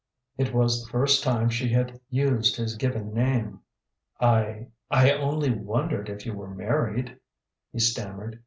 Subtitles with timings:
[0.35, 3.59] It was the first time she had used his given name.
[4.19, 7.19] "I I only wondered if you were married,"
[7.71, 8.39] he stammered.